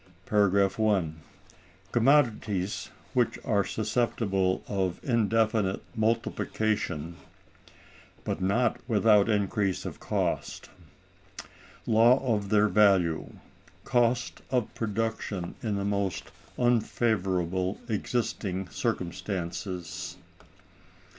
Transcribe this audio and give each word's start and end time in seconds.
§1. 0.79 1.15
Commodities 1.91 2.89
which 3.13 3.37
are 3.45 3.63
susceptible 3.63 4.63
of 4.67 4.99
indefinite 5.03 5.83
Multiplication, 5.95 7.17
but 8.23 8.41
not 8.41 8.79
without 8.87 9.29
increase 9.29 9.85
of 9.85 9.99
Cost. 9.99 10.71
Law 11.85 12.17
of 12.33 12.49
their 12.49 12.67
Value, 12.67 13.33
Cost 13.83 14.41
of 14.49 14.73
Production 14.73 15.53
in 15.61 15.75
the 15.75 15.85
most 15.85 16.31
unfavorable 16.57 17.79
existing 17.87 18.69
circumstances. 18.69 20.17